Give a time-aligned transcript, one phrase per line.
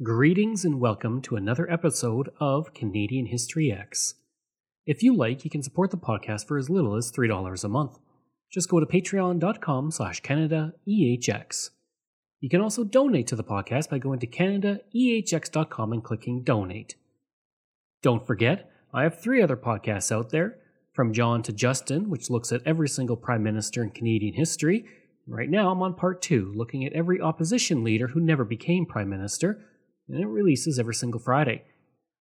[0.00, 4.14] Greetings and welcome to another episode of Canadian History X.
[4.84, 7.98] If you like, you can support the podcast for as little as $3 a month.
[8.50, 11.70] Just go to patreon.com slash CanadaEHX.
[12.40, 16.96] You can also donate to the podcast by going to CanadaEHX.com and clicking Donate.
[18.02, 20.58] Don't forget, I have three other podcasts out there,
[20.94, 24.86] From John to Justin, which looks at every single Prime Minister in Canadian history.
[25.28, 29.10] Right now, I'm on part two, looking at every opposition leader who never became Prime
[29.10, 29.60] Minister
[30.12, 31.64] and it releases every single Friday.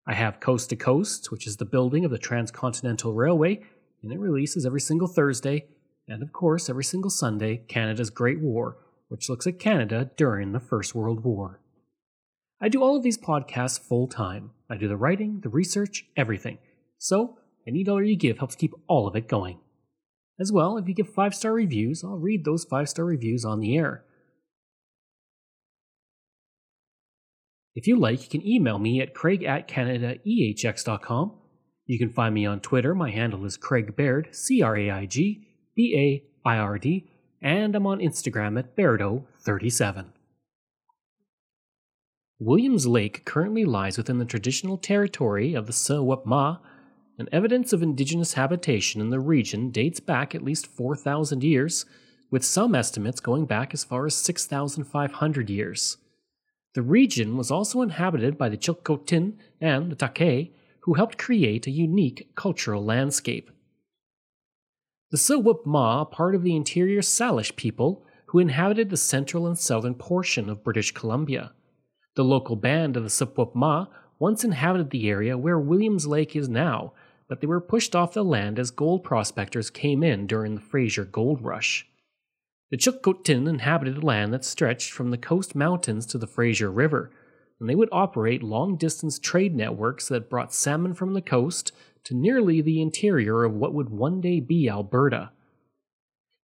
[0.07, 3.61] I have Coast to Coast, which is the building of the Transcontinental Railway,
[4.03, 5.67] and it releases every single Thursday,
[6.09, 10.61] and of course, every single Sunday, Canada's Great War, which looks at Canada during the
[10.61, 11.61] First World War.
[12.61, 14.53] I do all of these podcasts full time.
[14.71, 16.59] I do the writing, the research, everything.
[16.99, 19.59] So, any dollar you give helps keep all of it going.
[20.39, 23.61] As well, if you give five star reviews, I'll read those five star reviews on
[23.61, 24.05] the air.
[27.75, 31.33] If you like, you can email me at craig at canadaehx.com.
[31.87, 32.95] You can find me on Twitter.
[32.95, 37.11] My handle is Craig Baird, C R A I G B A I R D,
[37.43, 40.07] and I'm on Instagram at Bairdo37.
[42.39, 46.59] Williams Lake currently lies within the traditional territory of the Secwepemc,
[47.19, 51.85] and evidence of indigenous habitation in the region dates back at least 4,000 years,
[52.31, 55.99] with some estimates going back as far as 6,500 years.
[56.75, 60.51] The region was also inhabited by the Chilcotin and the Dakelh,
[60.81, 63.51] who helped create a unique cultural landscape.
[65.11, 69.95] The Secwepemc are part of the interior Salish people who inhabited the central and southern
[69.95, 71.53] portion of British Columbia.
[72.15, 73.89] The local band of the Secwepemc
[74.21, 76.93] once inhabited the area where Williams Lake is now,
[77.27, 81.05] but they were pushed off the land as gold prospectors came in during the Fraser
[81.05, 81.89] Gold Rush.
[82.71, 87.11] The Chilcotin inhabited land that stretched from the coast mountains to the Fraser River,
[87.59, 91.73] and they would operate long distance trade networks that brought salmon from the coast
[92.05, 95.33] to nearly the interior of what would one day be Alberta.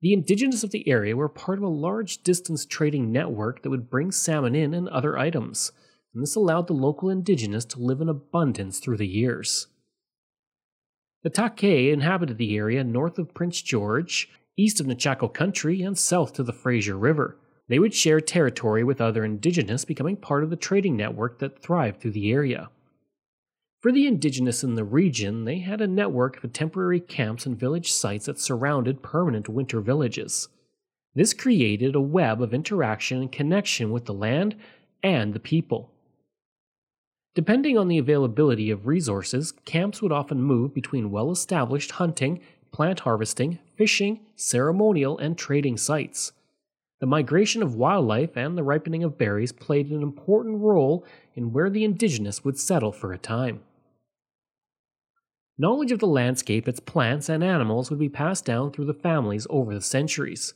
[0.02, 3.88] The indigenous of the area were part of a large distance trading network that would
[3.88, 5.70] bring salmon in and other items,
[6.12, 9.68] and this allowed the local indigenous to live in abundance through the years.
[11.22, 16.32] The Dakelh inhabited the area north of Prince George east of Nechako country and south
[16.34, 17.36] to the Fraser River.
[17.68, 22.00] They would share territory with other indigenous, becoming part of the trading network that thrived
[22.00, 22.70] through the area.
[23.80, 27.92] For the indigenous in the region, they had a network of temporary camps and village
[27.92, 30.48] sites that surrounded permanent winter villages.
[31.14, 34.56] This created a web of interaction and connection with the land
[35.02, 35.92] and the people.
[37.34, 42.40] Depending on the availability of resources, camps would often move between well established hunting
[42.76, 46.32] plant harvesting, fishing, ceremonial, and trading sites.
[47.00, 51.02] The migration of wildlife and the ripening of berries played an important role
[51.34, 53.60] in where the indigenous would settle for a time.
[55.56, 59.46] Knowledge of the landscape, its plants, and animals would be passed down through the families
[59.48, 60.52] over the centuries.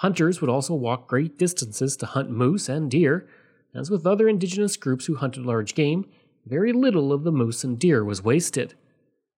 [0.00, 3.26] Hunters would also walk great distances to hunt moose and deer.
[3.74, 6.10] As with other indigenous groups who hunted large game,
[6.44, 8.74] very little of the moose and deer was wasted.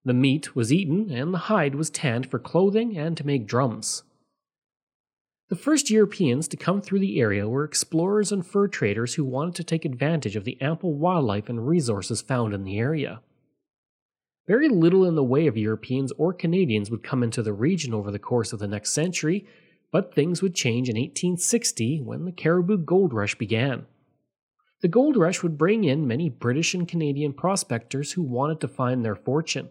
[0.05, 4.03] The meat was eaten and the hide was tanned for clothing and to make drums.
[5.51, 9.57] The first Europeans to come through the area were explorers and fur traders who wanted
[9.57, 13.21] to take advantage of the ample wildlife and resources found in the area.
[14.47, 18.11] Very little in the way of Europeans or Canadians would come into the region over
[18.11, 19.45] the course of the next century,
[19.91, 23.87] but things would change in 1860 when the Cariboo Gold Rush began.
[24.81, 29.05] The gold rush would bring in many British and Canadian prospectors who wanted to find
[29.05, 29.69] their fortune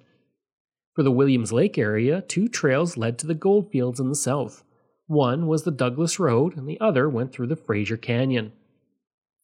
[1.00, 4.66] For the Williams Lake area, two trails led to the goldfields in the south.
[5.08, 8.52] One was the Douglas Road, and the other went through the Fraser Canyon.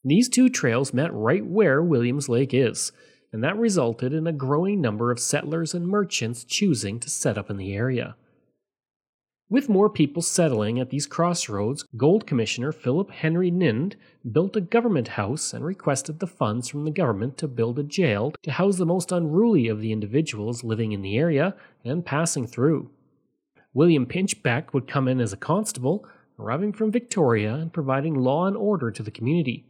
[0.03, 2.91] These two trails met right where Williams Lake is,
[3.31, 7.49] and that resulted in a growing number of settlers and merchants choosing to set up
[7.49, 8.17] in the area.
[9.47, 13.95] With more people settling at these crossroads, Gold Commissioner Philip Henry Nind
[14.31, 18.33] built a government house and requested the funds from the government to build a jail
[18.41, 22.89] to house the most unruly of the individuals living in the area and passing through.
[23.71, 26.07] William Pinchbeck would come in as a constable,
[26.39, 29.63] arriving from Victoria and providing law and order to the community.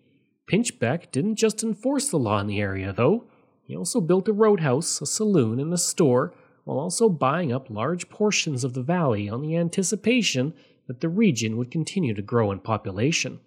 [0.49, 3.25] Pinchbeck didn't just enforce the law in the area, though.
[3.65, 6.33] He also built a roadhouse, a saloon, and a store
[6.65, 10.53] while also buying up large portions of the valley on the anticipation
[10.87, 13.39] that the region would continue to grow in population.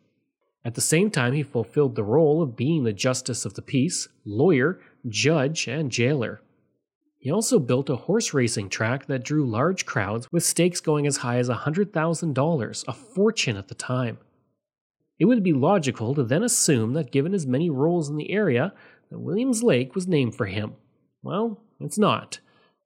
[0.64, 4.08] At the same time, he fulfilled the role of being the justice of the peace,
[4.24, 6.40] lawyer, judge, and jailer.
[7.18, 11.18] He also built a horse racing track that drew large crowds with stakes going as
[11.18, 14.18] high as $100,000, a fortune at the time.
[15.18, 18.72] It would be logical to then assume that given his many roles in the area,
[19.10, 20.74] that Williams Lake was named for him.
[21.22, 22.38] Well, it's not.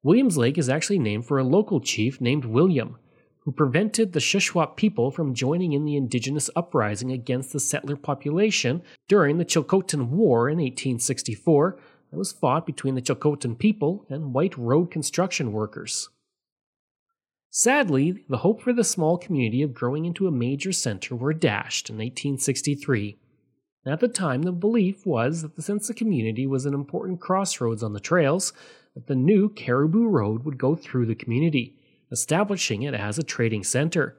[0.04, 2.96] Williams Lake is actually named for a local chief named William,
[3.40, 8.82] who prevented the Shuswap people from joining in the indigenous uprising against the settler population
[9.06, 11.78] during the Chilcotin War in 1864
[12.10, 16.08] that was fought between the Chilcotin people and white road construction workers.
[17.50, 21.90] Sadly, the hope for the small community of growing into a major center were dashed
[21.90, 23.18] in 1863.
[23.84, 27.92] At the time, the belief was that since the community was an important crossroads on
[27.92, 28.52] the trails,
[28.94, 31.76] that the new Cariboo Road would go through the community,
[32.10, 34.18] establishing it as a trading center.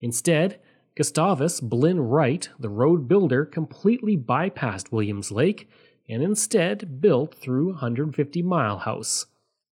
[0.00, 0.60] Instead,
[0.96, 5.68] Gustavus Blinn Wright, the road builder, completely bypassed Williams Lake
[6.08, 9.26] and instead built through 150 Mile House.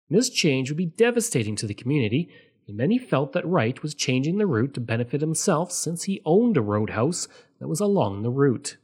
[0.09, 2.29] This change would be devastating to the community,
[2.67, 6.57] and many felt that Wright was changing the route to benefit himself since he owned
[6.57, 7.29] a roadhouse
[7.61, 8.77] that was along the route.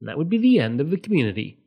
[0.00, 1.58] And that would be the end of the community.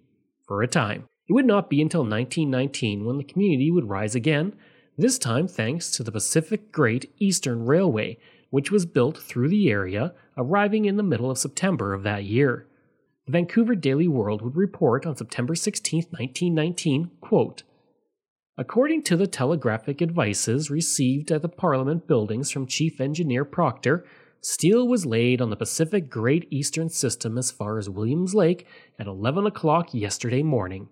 [0.48, 1.08] For a time.
[1.32, 4.54] It would not be until 1919 when the community would rise again,
[4.98, 8.18] this time thanks to the Pacific Great Eastern Railway,
[8.50, 12.68] which was built through the area, arriving in the middle of September of that year.
[13.28, 17.64] The Vancouver Daily World would report on September 16, 1919, quote,
[18.58, 24.06] According to the telegraphic advices received at the Parliament buildings from Chief Engineer Proctor,
[24.42, 28.68] steel was laid on the Pacific Great Eastern System as far as Williams Lake
[29.00, 30.90] at 11 o'clock yesterday morning.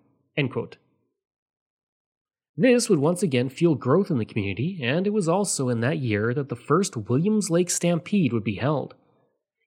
[2.56, 5.98] This would once again fuel growth in the community, and it was also in that
[5.98, 8.94] year that the first Williams Lake Stampede would be held.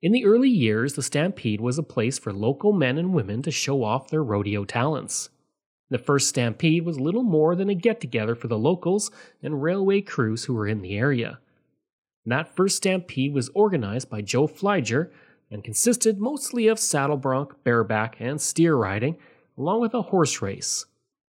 [0.01, 3.51] In the early years, the Stampede was a place for local men and women to
[3.51, 5.29] show off their rodeo talents.
[5.89, 9.11] The first Stampede was little more than a get together for the locals
[9.41, 11.39] and railway crews who were in the area.
[12.25, 15.09] That first Stampede was organized by Joe Flyger
[15.49, 19.17] and consisted mostly of saddle bronc, bareback, and steer riding
[19.57, 20.85] along with a horse race.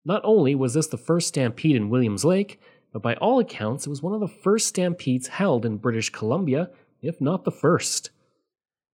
[0.05, 2.59] Not only was this the first stampede in Williams Lake,
[2.91, 6.69] but by all accounts it was one of the first stampedes held in British Columbia,
[7.01, 8.11] if not the first.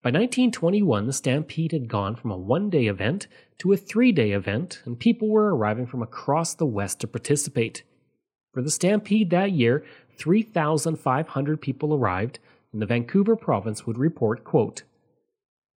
[0.03, 3.27] By 1921, the stampede had gone from a one day event
[3.59, 7.83] to a three day event, and people were arriving from across the West to participate.
[8.53, 9.85] For the stampede that year,
[10.17, 12.39] 3,500 people arrived,
[12.73, 14.83] and the Vancouver province would report, quote,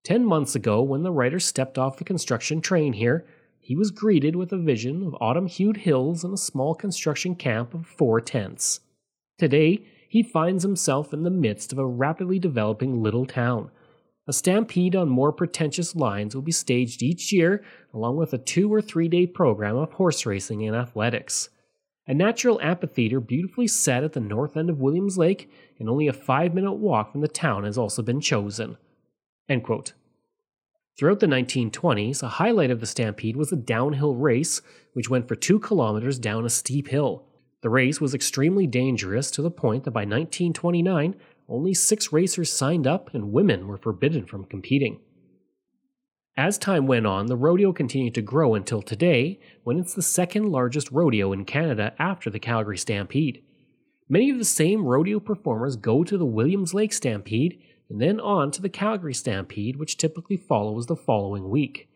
[0.03, 3.25] Ten months ago, when the writer stepped off the construction train here,
[3.67, 7.73] he was greeted with a vision of autumn hued hills and a small construction camp
[7.73, 8.79] of four tents.
[9.37, 13.69] Today, he finds himself in the midst of a rapidly developing little town.
[14.25, 17.61] A stampede on more pretentious lines will be staged each year,
[17.93, 21.49] along with a two or three day program of horse racing and athletics.
[22.07, 26.13] A natural amphitheater beautifully set at the north end of Williams Lake and only a
[26.13, 28.77] five minute walk from the town has also been chosen.
[30.97, 34.63] Throughout the 1920s, a highlight of the Stampede was a downhill race,
[34.93, 37.23] which went for two kilometers down a steep hill.
[37.61, 41.15] The race was extremely dangerous to the point that by 1929,
[41.47, 44.99] only six racers signed up and women were forbidden from competing.
[46.35, 50.51] As time went on, the rodeo continued to grow until today, when it's the second
[50.51, 53.43] largest rodeo in Canada after the Calgary Stampede.
[54.09, 58.51] Many of the same rodeo performers go to the Williams Lake Stampede and then on
[58.51, 61.87] to the Calgary Stampede, which typically follows the following week.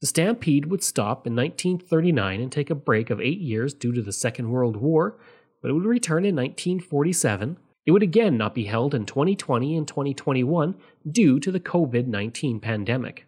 [0.00, 4.02] The Stampede would stop in 1939 and take a break of eight years due to
[4.02, 5.18] the Second World War,
[5.60, 7.58] but it would return in 1947.
[7.84, 10.74] It would again not be held in 2020 and 2021
[11.10, 13.26] due to the COVID 19 pandemic.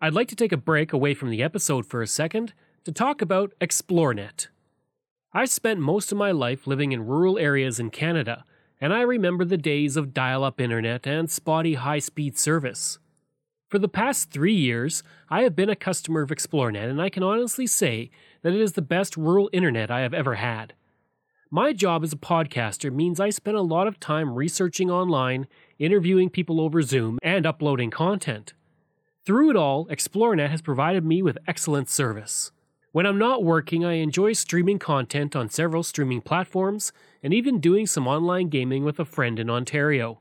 [0.00, 3.22] I'd like to take a break away from the episode for a second to talk
[3.22, 4.48] about Xplornet.
[5.32, 8.44] I spent most of my life living in rural areas in Canada,
[8.82, 12.98] and I remember the days of dial up internet and spotty high speed service.
[13.68, 17.22] For the past three years, I have been a customer of Xplornet, and I can
[17.22, 18.10] honestly say
[18.42, 20.74] that it is the best rural internet I have ever had.
[21.48, 25.46] My job as a podcaster means I spend a lot of time researching online,
[25.78, 28.52] interviewing people over Zoom, and uploading content.
[29.24, 32.50] Through it all, Xplornet has provided me with excellent service.
[32.92, 37.86] When I'm not working, I enjoy streaming content on several streaming platforms and even doing
[37.86, 40.20] some online gaming with a friend in Ontario.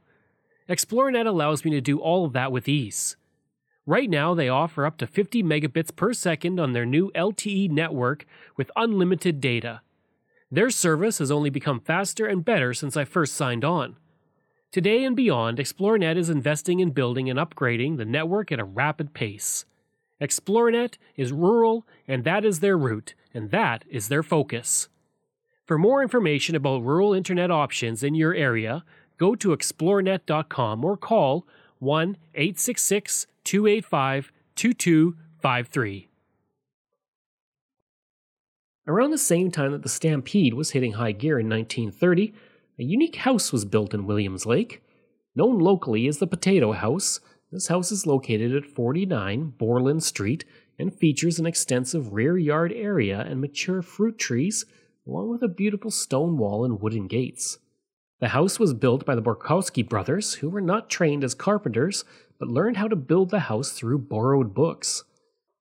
[0.70, 3.18] Xplornet allows me to do all of that with ease.
[3.86, 8.26] Right now, they offer up to 50 megabits per second on their new LTE network
[8.56, 9.82] with unlimited data.
[10.50, 13.98] Their service has only become faster and better since I first signed on.
[14.72, 19.14] Today and beyond, Xplornet is investing in building and upgrading the network at a rapid
[19.14, 19.66] pace.
[20.22, 24.88] Xplornet is rural, and that is their route, and that is their focus.
[25.66, 28.84] For more information about rural internet options in your area,
[29.18, 31.48] go to xplornet.com or call
[31.80, 36.08] 1 866 285 2253.
[38.88, 42.34] Around the same time that the Stampede was hitting high gear in 1930,
[42.80, 44.84] a unique house was built in Williams Lake.
[45.36, 47.22] Known locally as the Potato House,
[47.52, 50.46] this house is located at 49 Borland Street
[50.80, 54.66] and features an extensive rear yard area and mature fruit trees,
[55.06, 57.58] along with a beautiful stone wall and wooden gates.
[58.22, 62.06] The house was built by the Borkowski brothers, who were not trained as carpenters,
[62.40, 65.04] but learned how to build the house through borrowed books.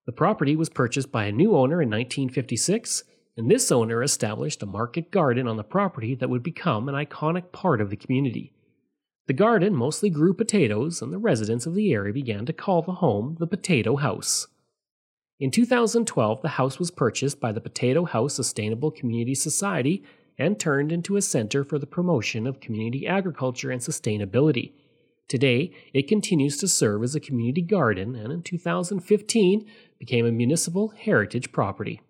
[0.07, 3.05] The property was purchased by a new owner in 1956,
[3.37, 7.51] and this owner established a market garden on the property that would become an iconic
[7.53, 8.53] part of the community.
[9.31, 12.95] The garden mostly grew potatoes, and the residents of the area began to call the
[12.95, 14.49] home the Potato House.
[15.39, 20.03] In 2012, the house was purchased by the Potato House Sustainable Community Society
[20.37, 24.73] and turned into a center for the promotion of community agriculture and sustainability.
[25.29, 29.65] Today, it continues to serve as a community garden and in 2015
[30.01, 32.01] became a municipal heritage property.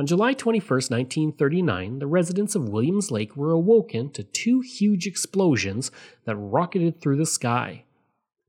[0.00, 5.90] On July 21, 1939, the residents of Williams Lake were awoken to two huge explosions
[6.24, 7.84] that rocketed through the sky.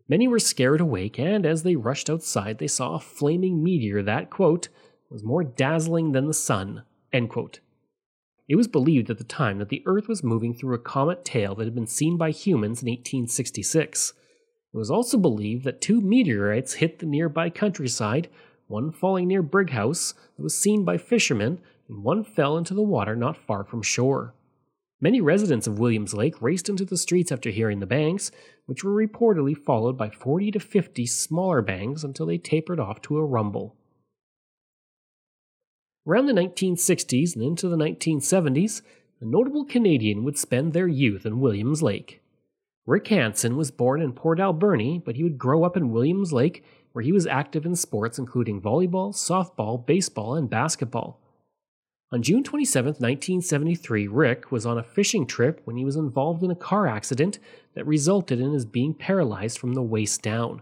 [0.08, 4.30] Many were scared awake, and as they rushed outside, they saw a flaming meteor that,
[4.30, 4.70] quote,
[5.10, 7.60] was more dazzling than the sun, end quote.
[8.48, 11.54] It was believed at the time that the Earth was moving through a comet tail
[11.56, 14.14] that had been seen by humans in 1866.
[14.74, 18.30] It was also believed that two meteorites hit the nearby countryside
[18.72, 23.16] one falling near Brighouse that was seen by fishermen, and one fell into the water
[23.16, 24.34] not far from shore.
[25.00, 28.32] Many residents of Williams Lake raced into the streets after hearing the bangs,
[28.68, 33.18] which were reportedly followed by 40 to 50 smaller bangs until they tapered off to
[33.18, 33.76] a rumble.
[36.08, 38.82] Around the 1960s and into the 1970s,
[39.20, 42.22] a notable Canadian would spend their youth in Williams Lake.
[42.88, 46.64] Rick Hansen was born in Port Alberni, but he would grow up in Williams Lake
[46.92, 51.20] where he was active in sports including volleyball, softball, baseball, and basketball.
[52.14, 56.52] On June 27, 1973, Rick was on a fishing trip when he was involved in
[56.52, 57.40] a car accident
[57.74, 60.62] that resulted in his being paralyzed from the waist down.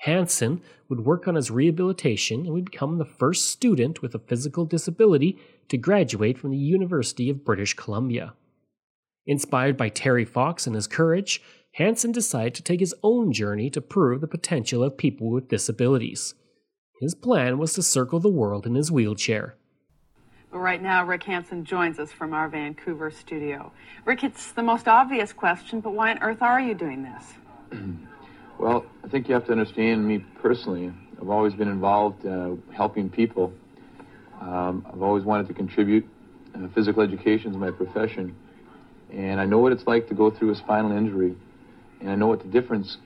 [0.00, 4.66] Hansen would work on his rehabilitation and would become the first student with a physical
[4.66, 8.34] disability to graduate from the University of British Columbia.
[9.26, 11.40] Inspired by Terry Fox and his courage,
[11.74, 16.34] Hansen decided to take his own journey to prove the potential of people with disabilities.
[17.00, 19.56] His plan was to circle the world in his wheelchair.
[20.52, 23.72] But right now, Rick Hansen joins us from our Vancouver studio.
[24.04, 27.34] Rick, it's the most obvious question, but why on earth are you doing this?
[28.58, 30.92] well, I think you have to understand me personally.
[31.20, 33.52] I've always been involved uh, helping people.
[34.40, 36.08] Um, I've always wanted to contribute.
[36.54, 38.36] Uh, physical education is my profession.
[39.10, 41.34] And I know what it's like to go through a spinal injury
[42.04, 42.98] and I know what the difference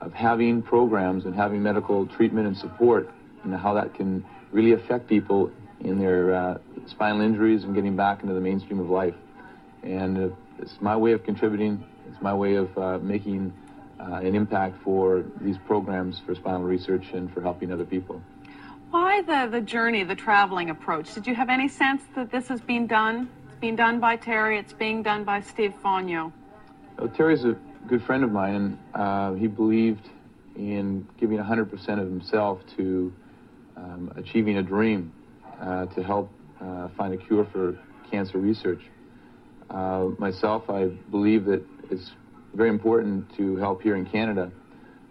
[0.00, 3.08] of having programs and having medical treatment and support
[3.44, 8.22] and how that can really affect people in their uh, spinal injuries and getting back
[8.22, 9.14] into the mainstream of life.
[9.84, 11.84] And uh, it's my way of contributing.
[12.10, 13.52] It's my way of uh, making
[14.00, 18.20] uh, an impact for these programs for spinal research and for helping other people.
[18.90, 21.14] Why the, the journey, the traveling approach?
[21.14, 23.30] Did you have any sense that this is being done?
[23.46, 26.32] It's being done by Terry, it's being done by Steve Fonyo.
[26.98, 27.56] Well, Terry's a
[27.88, 30.08] good friend of mine, and uh, he believed
[30.56, 33.12] in giving 100% of himself to
[33.76, 35.12] um, achieving a dream
[35.60, 37.78] uh, to help uh, find a cure for
[38.10, 38.80] cancer research.
[39.70, 42.10] Uh, myself, I believe that it's
[42.54, 44.52] very important to help here in Canada,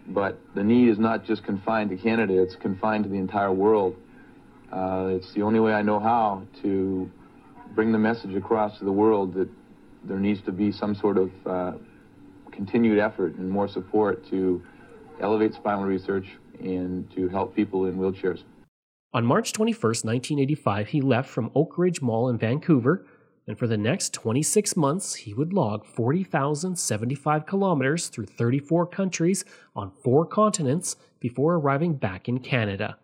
[0.07, 3.95] but the need is not just confined to Canada, it's confined to the entire world.
[4.71, 7.09] Uh, it's the only way I know how to
[7.75, 9.49] bring the message across to the world that
[10.03, 11.73] there needs to be some sort of uh,
[12.51, 14.61] continued effort and more support to
[15.19, 16.27] elevate spinal research
[16.59, 18.43] and to help people in wheelchairs.
[19.13, 23.05] On March 21, 1985, he left from Oak Ridge Mall in Vancouver,
[23.45, 29.43] and for the next 26 months, he would log 40,075 kilometers through 34 countries
[29.75, 32.97] on four continents before arriving back in Canada.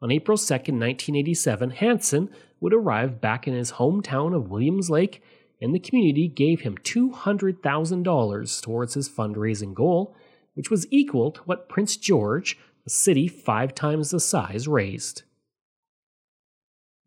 [0.00, 5.22] On April 2, 1987, Hansen would arrive back in his hometown of Williams Lake,
[5.60, 10.14] and the community gave him $200,000 towards his fundraising goal,
[10.54, 15.22] which was equal to what Prince George, a city five times the size, raised.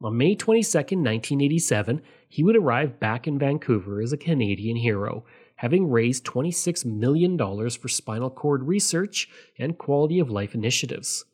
[0.02, 5.26] On May 22, 1987, he would arrive back in Vancouver as a Canadian hero,
[5.56, 9.28] having raised $26 million for spinal cord research
[9.58, 11.26] and quality of life initiatives.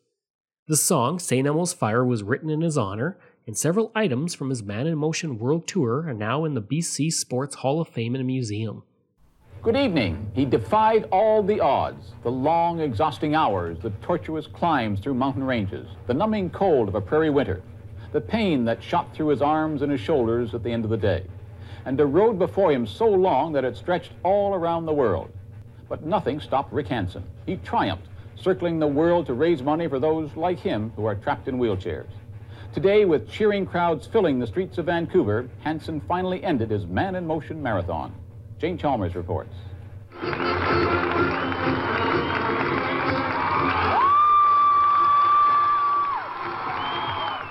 [0.66, 1.46] The song St.
[1.46, 5.38] Elmo's Fire was written in his honor, and several items from his Man in Motion
[5.38, 8.82] World Tour are now in the BC Sports Hall of Fame and Museum.
[9.62, 10.30] Good evening.
[10.34, 15.88] He defied all the odds, the long, exhausting hours, the tortuous climbs through mountain ranges,
[16.06, 17.62] the numbing cold of a prairie winter,
[18.12, 20.96] the pain that shot through his arms and his shoulders at the end of the
[20.96, 21.24] day,
[21.84, 25.30] and a road before him so long that it stretched all around the world.
[25.88, 27.24] But nothing stopped Rick Hansen.
[27.44, 31.48] He triumphed circling the world to raise money for those like him who are trapped
[31.48, 32.10] in wheelchairs.
[32.74, 37.24] Today, with cheering crowds filling the streets of Vancouver, Hansen finally ended his Man in
[37.24, 38.12] Motion marathon.
[38.58, 39.54] Jane Chalmers reports.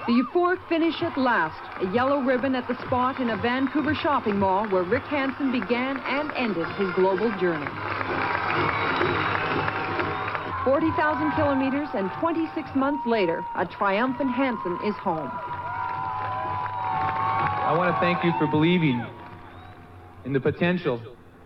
[0.06, 4.38] The euphoric finish at last, a yellow ribbon at the spot in a Vancouver shopping
[4.38, 7.72] mall where Rick Hansen began and ended his global journey.
[10.64, 15.30] 40,000 kilometers and 26 months later, a triumphant Hansen is home.
[17.64, 19.06] I want to thank you for believing
[20.26, 21.02] in the potential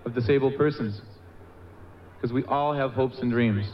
[0.06, 1.02] of disabled persons,
[2.16, 3.66] because we all have hopes and dreams.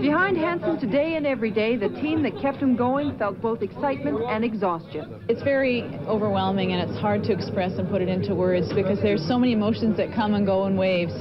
[0.00, 4.22] Behind Hansen today and every day, the team that kept him going felt both excitement
[4.28, 5.22] and exhaustion.
[5.28, 9.26] It's very overwhelming and it's hard to express and put it into words because there's
[9.26, 11.12] so many emotions that come and go in waves.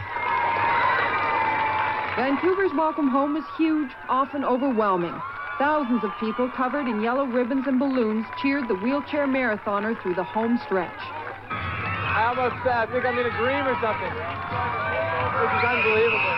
[2.19, 5.15] Vancouver's welcome home is huge, often overwhelming.
[5.58, 10.23] Thousands of people covered in yellow ribbons and balloons cheered the wheelchair marathoner through the
[10.25, 10.99] home stretch.
[11.47, 14.12] I almost uh, think I'm in a dream or something.
[14.12, 16.36] This is unbelievable.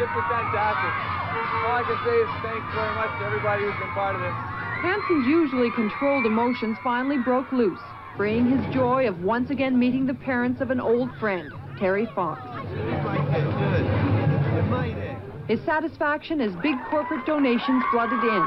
[0.00, 0.92] This is fantastic.
[1.68, 4.32] All I can say is thanks very much to everybody who's been part of this.
[4.80, 7.84] Hansen's usually controlled emotions finally broke loose,
[8.16, 12.40] bringing his joy of once again meeting the parents of an old friend, Terry Fox.
[15.48, 18.42] His satisfaction as big corporate donations flooded in.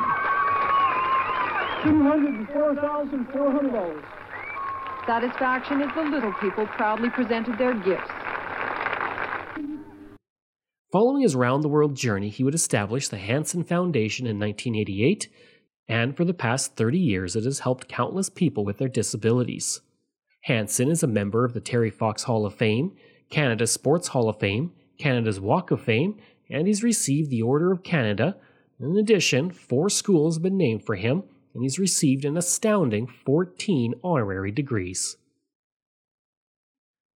[1.83, 4.05] $204,400.
[5.05, 8.09] Satisfaction as the little people proudly presented their gifts.
[10.93, 15.27] Following his round the world journey, he would establish the Hansen Foundation in 1988,
[15.89, 19.81] and for the past 30 years, it has helped countless people with their disabilities.
[20.43, 22.93] Hansen is a member of the Terry Fox Hall of Fame,
[23.35, 26.17] Canada's Sports Hall of Fame, Canada's Walk of Fame,
[26.49, 28.37] and he's received the Order of Canada.
[28.79, 33.95] In addition, four schools have been named for him, and he's received an astounding 14
[34.01, 35.17] honorary degrees.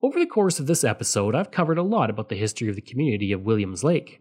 [0.02, 2.80] Over the course of this episode, I've covered a lot about the history of the
[2.80, 4.20] community of Williams Lake.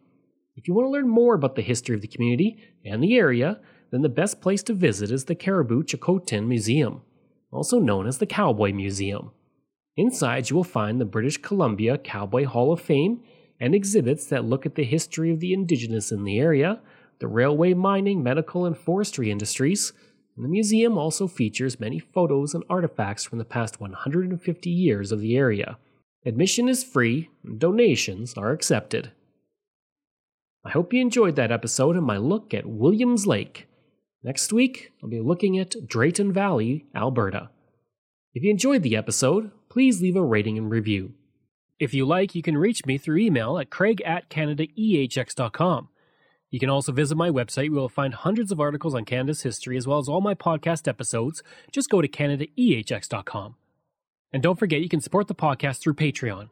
[0.56, 3.60] If you want to learn more about the history of the community and the area,
[3.90, 7.02] then the best place to visit is the Cariboo Chilcotin Museum,
[7.52, 9.32] also known as the Cowboy Museum.
[9.98, 13.22] Inside, you will find the British Columbia Cowboy Hall of Fame
[13.60, 16.80] and exhibits that look at the history of the indigenous in the area,
[17.20, 19.94] the railway, mining, medical, and forestry industries.
[20.36, 25.20] And the museum also features many photos and artifacts from the past 150 years of
[25.20, 25.80] the area.
[26.24, 29.12] Admission is free, and donations are accepted.
[30.64, 33.68] I hope you enjoyed that episode and my look at Williams Lake.
[34.22, 37.50] Next week, I'll be looking at Drayton Valley, Alberta.
[38.34, 41.14] If you enjoyed the episode, please leave a rating and review.
[41.80, 45.90] If you like, you can reach me through email at craig at canadaehx.com.
[46.50, 49.78] You can also visit my website where you'll find hundreds of articles on Canada's history
[49.78, 51.44] as well as all my podcast episodes.
[51.72, 53.56] Just go to canadaehx.com.
[54.34, 56.50] And don't forget, you can support the podcast through Patreon.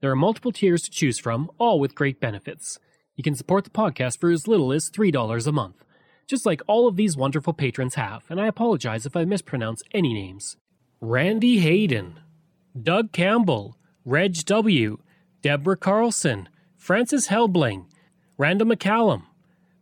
[0.00, 2.78] There are multiple tiers to choose from, all with great benefits.
[3.16, 5.84] You can support the podcast for as little as $3 a month,
[6.28, 10.14] just like all of these wonderful patrons have, and I apologize if I mispronounce any
[10.14, 10.56] names.
[11.00, 12.20] Randy Hayden,
[12.82, 14.98] Doug Campbell, Reg W.,
[15.42, 17.86] Deborah Carlson, Francis Helbling,
[18.36, 19.22] Randall McCallum,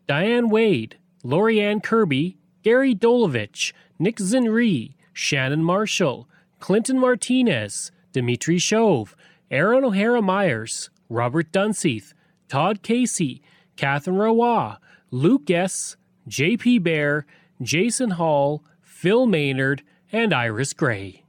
[0.06, 6.28] Diane Wade, Lorianne Kirby, Gary Dolovich, Nick Zinri, Shannon Marshall,
[6.60, 9.16] Clinton Martinez, Dimitri Shove,
[9.50, 12.12] Aaron O'Hara Myers, Robert Dunseith,
[12.48, 13.42] Todd Casey,
[13.76, 14.74] Catherine Roy,
[15.10, 15.96] Luke S.,
[16.28, 17.26] JP Bear,
[17.60, 19.82] Jason Hall, Phil Maynard,
[20.12, 21.25] and Iris Gray.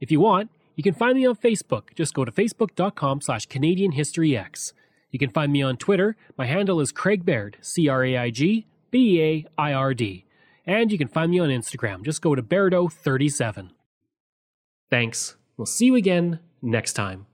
[0.00, 1.94] If you want, you can find me on Facebook.
[1.94, 4.72] Just go to facebook.com slash Canadian History X.
[5.10, 6.16] You can find me on Twitter.
[6.38, 10.24] My handle is Craig Baird, C R A I G B A I R D.
[10.66, 12.02] And you can find me on Instagram.
[12.02, 13.70] Just go to Bairdo37.
[14.88, 15.36] Thanks.
[15.56, 17.26] We'll see you again next time.